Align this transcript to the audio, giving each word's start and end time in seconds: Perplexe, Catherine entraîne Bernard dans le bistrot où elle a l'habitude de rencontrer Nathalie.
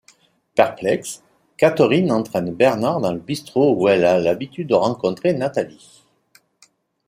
Perplexe, 0.55 1.23
Catherine 1.57 2.11
entraîne 2.11 2.51
Bernard 2.55 3.01
dans 3.01 3.13
le 3.13 3.19
bistrot 3.19 3.75
où 3.77 3.87
elle 3.87 4.03
a 4.03 4.17
l'habitude 4.17 4.69
de 4.69 4.73
rencontrer 4.73 5.31
Nathalie. 5.35 6.03